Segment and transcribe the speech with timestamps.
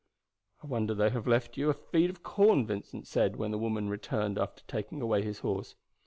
[0.63, 3.87] "I wonder they have left you a feed of corn," Vincent said, when the woman
[3.87, 5.75] returned after taking away his horse.